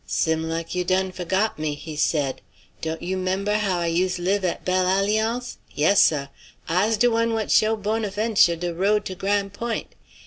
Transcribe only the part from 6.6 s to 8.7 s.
I's de one what show Bonaventure